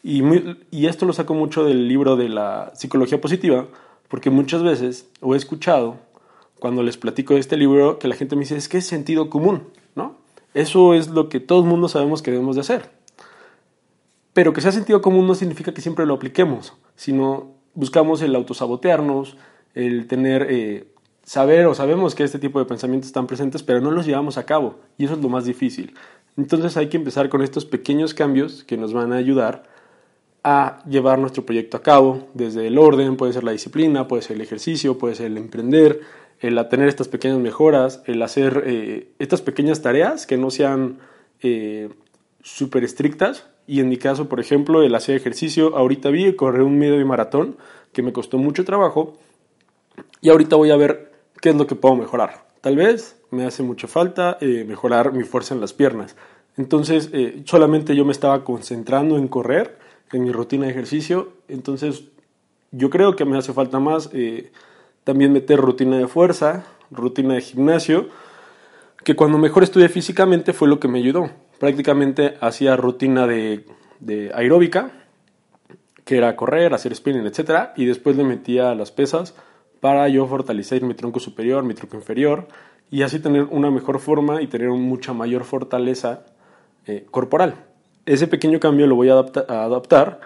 Y, 0.04 0.24
y 0.72 0.88
esto 0.88 1.06
lo 1.06 1.14
saco 1.14 1.34
mucho 1.34 1.64
del 1.66 1.88
libro 1.88 2.16
de 2.16 2.30
la 2.30 2.72
psicología 2.76 3.20
positiva, 3.20 3.68
porque 4.08 4.30
muchas 4.30 4.64
veces, 4.64 5.08
o 5.22 5.36
he 5.36 5.38
escuchado, 5.38 5.98
cuando 6.60 6.84
les 6.84 6.98
platico 6.98 7.34
de 7.34 7.40
este 7.40 7.58
libro, 7.58 8.00
que 8.00 8.08
la 8.08 8.16
gente 8.16 8.36
me 8.36 8.42
dice, 8.42 8.58
es 8.58 8.68
que 8.68 8.78
es 8.78 8.86
sentido 8.86 9.30
común, 9.30 9.64
¿no? 9.96 10.16
Eso 10.54 10.94
es 10.94 11.10
lo 11.10 11.30
que 11.30 11.40
todo 11.40 11.62
el 11.62 11.66
mundo 11.66 11.88
sabemos 11.88 12.22
que 12.22 12.32
debemos 12.32 12.56
de 12.56 12.62
hacer. 12.62 12.90
Pero 14.34 14.54
que 14.54 14.62
sea 14.62 14.72
sentido 14.72 15.02
común 15.02 15.28
no 15.28 15.36
significa 15.36 15.74
que 15.74 15.82
siempre 15.82 16.06
lo 16.06 16.16
apliquemos, 16.16 16.74
sino 16.96 17.52
buscamos 17.74 18.22
el 18.22 18.36
autosabotearnos, 18.36 19.38
el 19.74 20.08
tener, 20.08 20.48
eh, 20.50 20.88
saber 21.24 21.68
o 21.68 21.76
sabemos 21.76 22.16
que 22.16 22.24
este 22.24 22.40
tipo 22.40 22.60
de 22.60 22.66
pensamientos 22.66 23.08
están 23.08 23.28
presentes, 23.28 23.64
pero 23.64 23.82
no 23.82 23.92
los 23.92 24.06
llevamos 24.06 24.38
a 24.38 24.46
cabo 24.46 24.80
y 24.98 25.06
eso 25.06 25.14
es 25.14 25.22
lo 25.22 25.30
más 25.30 25.46
difícil. 25.46 25.94
Entonces 26.40 26.78
hay 26.78 26.88
que 26.88 26.96
empezar 26.96 27.28
con 27.28 27.42
estos 27.42 27.66
pequeños 27.66 28.14
cambios 28.14 28.64
que 28.64 28.78
nos 28.78 28.94
van 28.94 29.12
a 29.12 29.18
ayudar 29.18 29.64
a 30.42 30.82
llevar 30.86 31.20
nuestro 31.20 31.46
proyecto 31.46 31.76
a 31.76 31.84
cabo, 31.84 32.30
desde 32.34 32.66
el 32.66 32.78
orden, 32.78 33.18
puede 33.18 33.34
ser 33.34 33.44
la 33.44 33.52
disciplina, 33.52 34.08
puede 34.08 34.22
ser 34.22 34.38
el 34.38 34.42
ejercicio, 34.42 34.98
puede 34.98 35.16
ser 35.16 35.26
el 35.26 35.38
emprender, 35.38 36.00
el 36.40 36.66
tener 36.70 36.88
estas 36.88 37.10
pequeñas 37.10 37.40
mejoras, 37.40 38.02
el 38.06 38.22
hacer 38.22 38.64
eh, 38.66 39.10
estas 39.20 39.42
pequeñas 39.42 39.82
tareas 39.82 40.26
que 40.26 40.38
no 40.38 40.50
sean 40.50 41.00
eh, 41.42 41.90
súper 42.42 42.86
estrictas. 42.86 43.46
Y 43.68 43.82
en 43.82 43.90
mi 43.90 43.98
caso, 43.98 44.30
por 44.30 44.40
ejemplo, 44.40 44.82
el 44.82 44.96
hacer 44.96 45.18
ejercicio, 45.18 45.76
ahorita 45.76 46.10
vi 46.10 46.34
correr 46.38 46.62
un 46.62 46.80
medio 46.80 46.98
de 46.98 47.04
maratón 47.04 47.58
que 47.92 48.02
me 48.02 48.14
costó 48.14 48.38
mucho 48.38 48.64
trabajo 48.64 49.18
y 50.22 50.30
ahorita 50.30 50.56
voy 50.56 50.72
a 50.72 50.78
ver 50.78 51.12
qué 51.42 51.50
es 51.50 51.56
lo 51.58 51.68
que 51.68 51.76
puedo 51.76 51.98
mejorar. 51.98 52.48
Tal 52.62 52.78
vez 52.78 53.19
me 53.32 53.46
hace 53.46 53.64
mucha 53.64 53.88
falta 53.88 54.38
eh, 54.42 54.66
mejorar 54.68 55.14
mi 55.14 55.24
fuerza 55.24 55.54
en 55.54 55.62
las 55.62 55.74
piernas. 55.74 56.16
Entonces, 56.58 57.10
solamente 57.46 57.96
yo 57.96 58.04
me 58.04 58.12
estaba 58.12 58.44
concentrando 58.44 59.18
en 59.18 59.30
correr, 59.30 59.78
en 60.12 60.24
mi 60.24 60.32
rutina 60.32 60.66
de 60.66 60.72
ejercicio. 60.72 61.32
Entonces, 61.48 62.04
yo 62.72 62.90
creo 62.90 63.16
que 63.16 63.24
me 63.24 63.38
hace 63.38 63.54
falta 63.54 63.80
más 63.80 64.10
también 65.06 65.32
meter 65.32 65.58
rutina 65.60 65.98
de 65.98 66.08
fuerza, 66.08 66.66
rutina 66.92 67.36
de 67.36 67.42
gimnasio, 67.42 68.10
que 69.04 69.16
cuando 69.16 69.38
mejor 69.38 69.64
estudié 69.64 69.90
físicamente 69.90 70.54
fue 70.54 70.68
lo 70.68 70.80
que 70.80 70.88
me 70.88 71.00
ayudó. 71.00 71.30
Prácticamente 71.60 72.36
hacía 72.42 72.76
rutina 72.76 73.28
de, 73.28 73.66
aeróbica, 74.34 74.92
que 76.06 76.18
era 76.18 76.36
correr, 76.36 76.74
hacer 76.74 76.96
spinning, 76.96 77.26
etc. 77.26 77.70
Y 77.76 77.86
después 77.86 78.16
le 78.16 78.24
metía 78.24 78.76
las 78.76 78.92
pesas 78.92 79.36
para 79.80 80.08
yo 80.10 80.28
fortalecer 80.28 80.84
mi 80.84 80.94
tronco 80.94 81.20
superior, 81.20 81.64
mi 81.64 81.74
tronco 81.74 81.96
inferior, 81.96 82.48
y 82.92 83.04
así 83.04 83.20
tener 83.20 83.44
una 83.44 83.72
mejor 83.72 84.00
forma 84.00 84.42
y 84.42 84.48
tener 84.48 84.70
mucha 84.70 85.14
mayor 85.14 85.44
fortaleza 85.44 86.26
eh, 86.86 87.06
corporal. 87.12 87.56
Ese 88.06 88.28
pequeño 88.28 88.60
cambio 88.60 88.88
lo 88.88 88.96
voy 88.96 89.10
a 89.10 89.14
adaptar, 89.14 90.20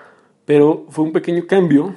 pero 0.45 0.85
fue 0.89 1.05
un 1.05 1.11
pequeño 1.11 1.45
cambio 1.47 1.95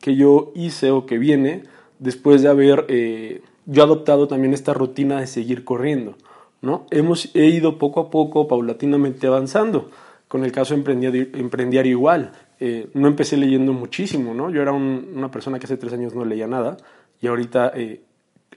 que 0.00 0.16
yo 0.16 0.52
hice 0.54 0.90
o 0.90 1.06
que 1.06 1.18
viene 1.18 1.62
después 1.98 2.42
de 2.42 2.48
haber 2.48 2.84
eh, 2.88 3.42
yo 3.66 3.84
adoptado 3.84 4.28
también 4.28 4.52
esta 4.52 4.74
rutina 4.74 5.20
de 5.20 5.26
seguir 5.26 5.64
corriendo. 5.64 6.16
¿no? 6.60 6.86
Hemos 6.90 7.34
he 7.34 7.46
ido 7.46 7.78
poco 7.78 8.00
a 8.00 8.10
poco, 8.10 8.48
paulatinamente 8.48 9.26
avanzando. 9.26 9.90
Con 10.28 10.44
el 10.44 10.52
caso 10.52 10.74
Emprendiar 10.74 11.86
igual. 11.86 12.32
Eh, 12.58 12.88
no 12.94 13.08
empecé 13.08 13.36
leyendo 13.36 13.72
muchísimo, 13.72 14.32
¿no? 14.32 14.48
Yo 14.50 14.62
era 14.62 14.72
una 14.72 15.30
persona 15.30 15.58
que 15.58 15.66
hace 15.66 15.76
tres 15.76 15.92
años 15.92 16.14
no 16.14 16.24
leía 16.24 16.46
nada 16.46 16.76
y 17.20 17.26
ahorita 17.26 17.72
eh, 17.74 18.02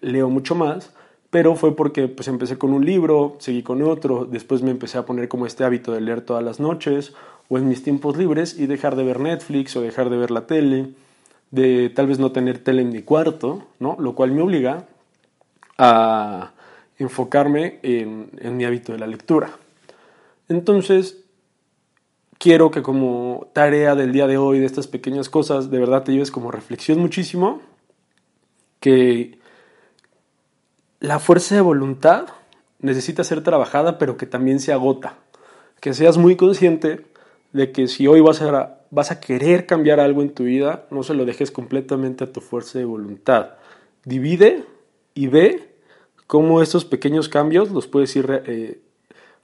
leo 0.01 0.29
mucho 0.29 0.55
más, 0.55 0.93
pero 1.35 1.57
fue 1.57 1.75
porque 1.75 2.07
pues 2.07 2.29
empecé 2.29 2.57
con 2.57 2.71
un 2.71 2.85
libro, 2.85 3.35
seguí 3.39 3.61
con 3.61 3.81
otro, 3.81 4.23
después 4.23 4.61
me 4.61 4.71
empecé 4.71 4.97
a 4.97 5.05
poner 5.05 5.27
como 5.27 5.45
este 5.45 5.65
hábito 5.65 5.91
de 5.91 5.99
leer 5.99 6.21
todas 6.21 6.41
las 6.41 6.61
noches 6.61 7.13
o 7.49 7.57
en 7.57 7.67
mis 7.67 7.83
tiempos 7.83 8.15
libres 8.15 8.57
y 8.57 8.67
dejar 8.67 8.95
de 8.95 9.03
ver 9.03 9.19
Netflix 9.19 9.75
o 9.75 9.81
dejar 9.81 10.09
de 10.09 10.15
ver 10.15 10.31
la 10.31 10.47
tele 10.47 10.91
de 11.51 11.89
tal 11.89 12.07
vez 12.07 12.19
no 12.19 12.31
tener 12.31 12.59
tele 12.59 12.83
en 12.83 12.89
mi 12.93 13.01
cuarto, 13.01 13.65
¿no? 13.81 13.97
Lo 13.99 14.15
cual 14.15 14.31
me 14.31 14.43
obliga 14.43 14.85
a 15.77 16.53
enfocarme 16.99 17.79
en, 17.83 18.55
mi 18.55 18.63
hábito 18.63 18.93
de 18.93 18.99
la 18.99 19.07
lectura. 19.07 19.49
Entonces, 20.47 21.25
quiero 22.37 22.71
que 22.71 22.81
como 22.81 23.49
tarea 23.51 23.95
del 23.95 24.13
día 24.13 24.27
de 24.27 24.37
hoy, 24.37 24.59
de 24.59 24.67
estas 24.67 24.87
pequeñas 24.87 25.27
cosas, 25.27 25.69
de 25.69 25.79
verdad 25.79 26.05
te 26.05 26.13
lleves 26.13 26.31
como 26.31 26.49
reflexión 26.49 26.99
muchísimo, 26.99 27.59
que 28.79 29.43
la 30.99 31.19
fuerza 31.19 31.55
de 31.55 31.61
voluntad 31.61 32.27
necesita 32.79 33.23
ser 33.23 33.43
trabajada, 33.43 33.97
pero 33.97 34.17
que 34.17 34.25
también 34.25 34.59
se 34.59 34.73
agota. 34.73 35.17
Que 35.79 35.93
seas 35.93 36.17
muy 36.17 36.35
consciente 36.35 37.05
de 37.51 37.71
que 37.71 37.87
si 37.87 38.07
hoy 38.07 38.21
vas 38.21 38.41
a, 38.41 39.19
querer 39.19 39.65
cambiar 39.65 39.99
algo 39.99 40.21
en 40.21 40.33
tu 40.33 40.43
vida, 40.43 40.85
no 40.91 41.03
se 41.03 41.13
lo 41.13 41.25
dejes 41.25 41.51
completamente 41.51 42.23
a 42.23 42.31
tu 42.31 42.41
fuerza 42.41 42.79
de 42.79 42.85
voluntad. 42.85 43.51
Divide 44.03 44.63
y 45.13 45.27
ve 45.27 45.75
cómo 46.27 46.61
estos 46.61 46.85
pequeños 46.85 47.29
cambios 47.29 47.71
los 47.71 47.87
puedes 47.87 48.15
ir 48.15 48.43
eh, 48.45 48.81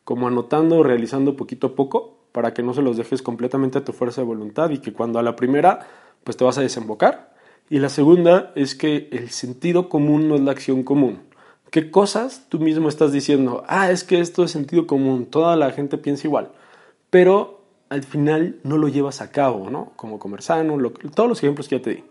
como 0.04 0.28
anotando, 0.28 0.84
realizando 0.84 1.36
poquito 1.36 1.68
a 1.68 1.76
poco, 1.76 2.18
para 2.32 2.54
que 2.54 2.64
no 2.64 2.74
se 2.74 2.82
los 2.82 2.98
dejes 2.98 3.22
completamente 3.22 3.78
a 3.78 3.84
tu 3.84 3.94
fuerza 3.94 4.22
de 4.22 4.28
voluntad 4.28 4.70
y 4.70 4.80
que 4.80 4.94
cuando 4.94 5.20
a 5.20 5.24
la 5.24 5.36
primera, 5.36 5.88
pues 6.24 6.38
te 6.38 6.44
vas 6.44 6.58
a 6.58 6.62
desembocar. 6.62 7.34
Y 7.70 7.80
la 7.80 7.90
segunda 7.90 8.52
es 8.56 8.76
que 8.76 9.10
el 9.12 9.30
sentido 9.30 9.90
común 9.90 10.28
no 10.28 10.36
es 10.36 10.42
la 10.42 10.52
acción 10.52 10.84
común. 10.84 11.31
¿Qué 11.72 11.90
cosas 11.90 12.48
tú 12.50 12.60
mismo 12.60 12.90
estás 12.90 13.14
diciendo? 13.14 13.64
Ah, 13.66 13.92
es 13.92 14.04
que 14.04 14.20
esto 14.20 14.44
es 14.44 14.52
sentido 14.52 14.88
común, 14.88 15.26
toda 15.26 15.56
la 15.56 15.72
gente 15.72 15.98
piensa 15.98 16.28
igual. 16.28 16.50
Pero 17.10 17.62
al 17.88 18.04
final 18.04 18.60
no 18.64 18.78
lo 18.78 18.90
llevas 18.90 19.22
a 19.22 19.32
cabo, 19.32 19.70
¿no? 19.70 19.94
Como 19.96 20.20
comer 20.20 20.42
sano, 20.42 20.78
todos 21.16 21.30
los 21.30 21.40
ejemplos 21.40 21.70
que 21.70 21.78
ya 21.78 21.82
te 21.82 21.90
di. 21.92 22.04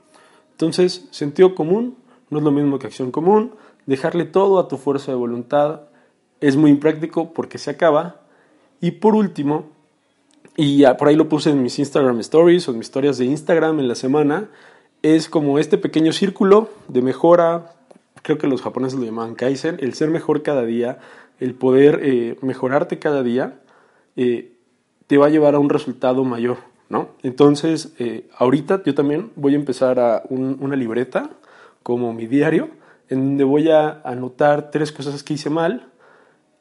Entonces, 0.53 1.09
sentido 1.11 1.55
común 1.55 1.97
no 2.31 2.39
es 2.39 2.45
lo 2.45 2.51
mismo 2.53 2.79
que 2.79 2.87
acción 2.87 3.11
común. 3.11 3.53
Dejarle 3.85 4.25
todo 4.25 4.59
a 4.59 4.67
tu 4.67 4.79
fuerza 4.79 5.13
de 5.13 5.19
voluntad 5.19 5.83
es 6.41 6.57
muy 6.57 6.71
impráctico 6.71 7.35
porque 7.35 7.59
se 7.59 7.71
acaba. 7.71 8.23
Y 8.81 8.93
por 8.93 9.15
último, 9.15 9.67
y 10.57 10.85
por 10.99 11.09
ahí 11.09 11.17
lo 11.17 11.29
puse 11.29 11.51
en 11.51 11.63
mis 11.63 11.79
Instagram 11.79 12.19
Stories 12.21 12.67
o 12.67 12.71
en 12.71 12.79
mis 12.79 12.87
historias 12.87 13.19
de 13.19 13.27
Instagram 13.27 13.79
en 13.79 13.89
la 13.89 13.95
semana, 13.95 14.49
es 15.03 15.29
como 15.29 15.59
este 15.59 15.77
pequeño 15.77 16.13
círculo 16.13 16.71
de 16.89 17.03
mejora, 17.03 17.75
creo 18.31 18.39
que 18.39 18.47
los 18.47 18.63
japoneses 18.63 18.97
lo 18.97 19.05
llaman 19.05 19.35
Kaizen, 19.35 19.79
el 19.81 19.95
ser 19.95 20.09
mejor 20.09 20.45
cada 20.45 20.65
día, 20.65 20.99
el 21.41 21.55
poder 21.55 21.99
eh, 22.05 22.37
mejorarte 22.43 23.01
cada 23.01 23.25
día. 23.25 23.59
Eh, 24.15 24.53
te 25.09 25.19
va 25.19 25.27
a 25.27 25.31
llevar 25.31 25.57
a 25.57 25.59
un 25.59 25.69
resultado 25.69 26.23
mayor, 26.23 26.59
¿no? 26.89 27.09
Entonces, 27.25 27.93
eh, 27.99 28.29
ahorita 28.37 28.85
yo 28.85 28.95
también 28.95 29.33
voy 29.35 29.55
a 29.55 29.57
empezar 29.57 29.99
a 29.99 30.23
una 30.29 30.77
libreta 30.77 31.31
como 31.83 32.13
mi 32.13 32.29
diario, 32.29 32.69
en 33.09 33.31
donde 33.31 33.43
voy 33.43 33.69
a 33.69 34.01
anotar 34.05 34.71
tres 34.71 34.93
cosas 34.93 35.25
que 35.25 35.35
hice 35.35 35.51
mal 35.51 35.89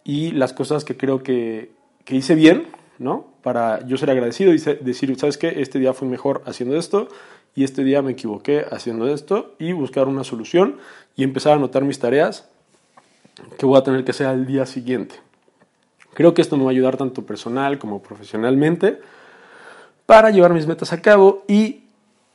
y 0.04 0.32
las 0.32 0.54
cosas 0.54 0.84
que 0.84 0.98
creo 0.98 1.22
que, 1.22 1.72
que 2.04 2.16
hice 2.16 2.34
bien, 2.34 2.66
¿no? 2.98 3.28
Para 3.44 3.86
yo 3.86 3.96
ser 3.98 4.10
agradecido 4.10 4.56
y 4.56 4.58
decir, 4.58 5.16
¿sabes 5.20 5.38
qué? 5.38 5.62
Este 5.62 5.78
día 5.78 5.94
fui 5.94 6.08
mejor 6.08 6.42
haciendo 6.48 6.76
esto 6.78 7.10
y 7.56 7.63
este 7.63 7.84
día 7.84 8.01
me 8.01 8.12
equivoqué 8.12 8.65
haciendo 8.72 9.08
esto 9.08 9.56
y 9.60 9.74
buscar 9.74 10.08
una 10.08 10.24
solución 10.24 10.77
y 11.15 11.24
empezar 11.24 11.53
a 11.53 11.56
anotar 11.56 11.84
mis 11.84 12.00
tareas 12.00 12.48
que 13.58 13.65
voy 13.65 13.77
a 13.77 13.84
tener 13.84 14.03
que 14.03 14.12
hacer 14.12 14.27
al 14.27 14.46
día 14.46 14.65
siguiente. 14.65 15.15
Creo 16.13 16.34
que 16.34 16.41
esto 16.41 16.58
me 16.58 16.63
va 16.63 16.70
a 16.70 16.74
ayudar 16.74 16.98
tanto 16.98 17.25
personal 17.25 17.79
como 17.79 18.01
profesionalmente 18.01 19.00
para 20.06 20.32
llevar 20.32 20.53
mis 20.53 20.68
metas 20.68 20.91
a 20.91 21.01
cabo 21.01 21.44
y 21.48 21.84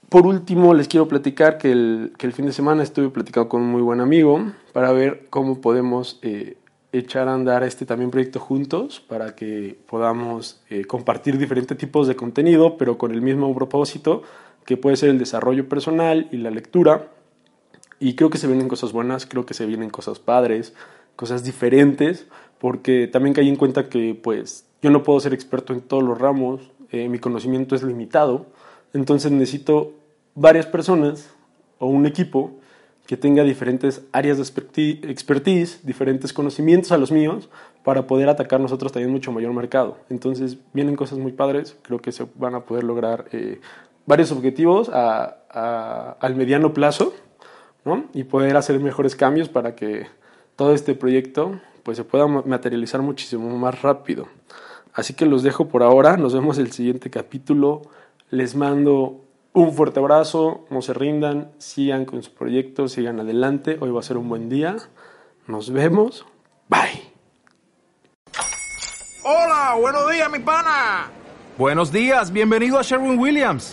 por 0.09 0.27
último, 0.27 0.75
les 0.75 0.87
quiero 0.87 1.09
platicar 1.09 1.59
que 1.59 1.73
el, 1.73 2.13
que 2.17 2.27
el, 2.27 2.33
fin 2.33 2.47
de 2.47 2.53
semana 2.53 2.85
estuve 2.85 3.09
platicando 3.09 3.49
con 3.49 3.63
un 3.63 3.73
muy 3.73 3.83
buen 3.83 4.01
amigo 4.01 4.53
para 4.73 4.93
ver 4.93 5.27
cómo 5.29 5.61
podemos 5.61 6.21
eh, 6.23 6.57
echar 6.93 7.27
a 7.27 7.35
andar 7.35 7.65
este 7.65 7.85
también 7.85 8.13
proyecto 8.13 8.39
juntos 8.39 9.01
para 9.01 9.35
que 9.35 9.77
podamos 9.89 10.63
eh, 10.71 10.85
compartir 10.85 11.37
diferentes 11.37 11.77
tipos 11.77 12.07
de 12.07 12.15
contenido, 12.15 12.77
pero 12.77 12.97
con 12.97 13.11
el 13.11 13.23
mismo 13.23 13.53
propósito 13.57 14.23
que 14.65 14.77
puede 14.77 14.97
ser 14.97 15.11
el 15.11 15.19
desarrollo 15.19 15.69
personal 15.69 16.29
y 16.33 16.39
la 16.39 16.51
lectura. 16.51 17.09
Y 18.01 18.15
creo 18.15 18.31
que 18.31 18.39
se 18.39 18.47
vienen 18.47 18.69
cosas 18.69 18.93
buenas, 18.93 19.27
creo 19.27 19.47
que 19.47 19.55
se 19.55 19.67
vienen 19.67 19.91
cosas 19.91 20.19
padres, 20.19 20.75
cosas 21.17 21.45
diferentes 21.45 22.27
porque 22.65 23.09
también 23.09 23.35
caí 23.35 23.49
en 23.49 23.57
cuenta 23.57 23.91
que 23.91 24.19
pues 24.21 24.65
yo 24.81 24.89
no 24.89 25.03
puedo 25.03 25.21
ser 25.21 25.35
experto 25.35 25.75
en 25.75 25.83
todos 25.83 26.03
los 26.03 26.19
ramos, 26.19 26.71
eh, 26.91 27.11
mi 27.11 27.19
conocimiento 27.19 27.75
es 27.75 27.83
limitado, 27.83 28.47
entonces 28.95 29.31
necesito 29.33 29.93
varias 30.35 30.65
personas 30.65 31.29
o 31.79 31.89
un 31.89 32.07
equipo 32.07 32.53
que 33.07 33.19
tenga 33.19 33.43
diferentes 33.43 34.03
áreas 34.13 34.39
de 34.39 34.45
expertise, 35.11 35.85
diferentes 35.85 36.33
conocimientos 36.33 36.91
a 36.91 36.97
los 36.97 37.13
míos, 37.13 37.51
para 37.83 38.07
poder 38.07 38.31
atacar 38.31 38.61
nosotros 38.61 38.93
también 38.93 39.13
mucho 39.13 39.31
mayor 39.31 39.53
mercado. 39.53 39.99
Entonces 40.09 40.57
vienen 40.73 40.97
cosas 40.97 41.19
muy 41.19 41.33
padres, 41.33 41.77
creo 41.83 41.99
que 41.99 42.13
se 42.13 42.27
van 42.37 42.55
a 42.55 42.61
poder 42.61 42.85
lograr 42.85 43.27
eh, 43.33 43.61
varios 44.07 44.33
objetivos 44.33 44.91
al 44.91 46.35
mediano 46.37 46.73
plazo 46.73 47.15
¿no? 47.85 48.05
y 48.13 48.25
poder 48.25 48.57
hacer 48.57 48.79
mejores 48.81 49.17
cambios 49.17 49.49
para 49.49 49.75
que 49.75 50.07
todo 50.57 50.75
este 50.75 50.95
proyecto 50.95 51.61
pues 51.83 51.97
se 51.99 52.05
pueda 52.05 52.27
materializar 52.27 53.03
muchísimo 53.03 53.57
más 53.59 53.83
rápido. 53.83 54.29
Así 54.95 55.15
que 55.15 55.27
los 55.27 55.43
dejo 55.43 55.69
por 55.69 55.83
ahora, 55.83 56.17
nos 56.17 56.35
vemos 56.35 56.59
en 56.59 56.67
el 56.67 56.73
siguiente 56.73 57.11
capítulo. 57.11 57.83
Les 58.31 58.55
mando 58.55 59.25
un 59.53 59.73
fuerte 59.73 60.01
abrazo, 60.01 60.67
no 60.71 60.83
se 60.83 60.95
rindan, 60.95 61.51
sigan 61.59 62.05
con 62.05 62.23
su 62.23 62.33
proyecto, 62.33 62.89
sigan 62.89 63.21
adelante. 63.21 63.77
Hoy 63.81 63.91
va 63.91 64.01
a 64.01 64.03
ser 64.03 64.17
un 64.17 64.29
buen 64.29 64.49
día. 64.49 64.77
Nos 65.47 65.71
vemos. 65.71 66.25
Bye. 66.69 67.13
Hola, 69.25 69.77
buenos 69.81 70.11
días, 70.11 70.31
mi 70.31 70.39
pana. 70.39 71.11
Buenos 71.59 71.93
días, 71.93 72.33
bienvenido 72.33 72.79
a 72.79 72.83
Sherwin 72.83 73.19
Williams. 73.19 73.73